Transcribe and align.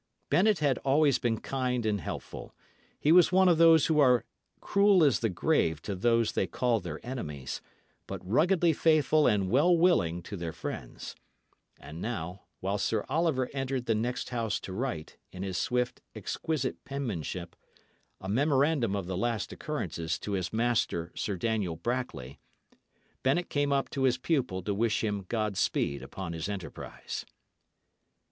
Bennet 0.31 0.57
had 0.57 0.79
always 0.79 1.19
been 1.19 1.39
kind 1.39 1.85
and 1.85 2.01
helpful; 2.01 2.55
he 2.99 3.11
was 3.11 3.31
one 3.31 3.47
of 3.47 3.59
those 3.59 3.85
who 3.85 3.99
are 3.99 4.25
cruel 4.59 5.03
as 5.03 5.19
the 5.19 5.29
grave 5.29 5.79
to 5.83 5.93
those 5.93 6.31
they 6.31 6.47
call 6.47 6.79
their 6.79 6.99
enemies, 7.05 7.61
but 8.07 8.19
ruggedly 8.27 8.73
faithful 8.73 9.27
and 9.27 9.51
well 9.51 9.77
willing 9.77 10.23
to 10.23 10.35
their 10.35 10.53
friends; 10.53 11.15
and 11.79 12.01
now, 12.01 12.41
while 12.61 12.79
Sir 12.79 13.05
Oliver 13.09 13.47
entered 13.53 13.85
the 13.85 13.93
next 13.93 14.29
house 14.31 14.59
to 14.61 14.73
write, 14.73 15.17
in 15.31 15.43
his 15.43 15.59
swift, 15.59 16.01
exquisite 16.15 16.83
penmanship, 16.83 17.55
a 18.19 18.27
memorandum 18.27 18.95
of 18.95 19.05
the 19.05 19.15
last 19.15 19.51
occurrences 19.53 20.17
to 20.17 20.31
his 20.31 20.51
master, 20.51 21.11
Sir 21.13 21.37
Daniel 21.37 21.75
Brackley, 21.75 22.39
Bennet 23.21 23.51
came 23.51 23.71
up 23.71 23.87
to 23.91 24.01
his 24.01 24.17
pupil 24.17 24.63
to 24.63 24.73
wish 24.73 25.03
him 25.03 25.25
God 25.29 25.57
speed 25.57 26.01
upon 26.01 26.33
his 26.33 26.49
enterprise. 26.49 27.23